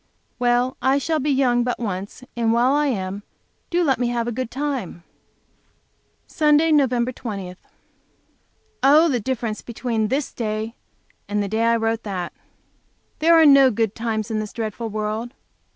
[0.39, 3.21] Well, I shall be young but once, and while I am,
[3.69, 5.03] do let me have a good time!
[6.25, 6.89] Sunday, Nov.
[7.13, 7.55] 20.
[8.81, 10.73] Oh, the difference between this day
[11.29, 12.33] and the day I wrote that!
[13.19, 15.33] There are no good times in this dreadful world.